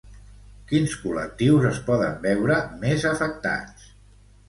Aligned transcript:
Quins 0.71 0.95
col·lectius 1.01 1.69
es 1.73 1.83
poden 1.91 2.19
veure 2.27 2.59
més 2.83 3.09
afectats? 3.15 3.97